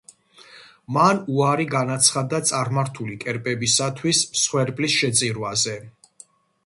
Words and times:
მან 0.95 1.19
უარი 1.33 1.67
განაცხადა 1.73 2.39
წარმართული 2.51 3.19
კერპებისათვის 3.25 4.23
მსხვერპლის 4.35 4.97
შეწირვაზე. 5.03 5.77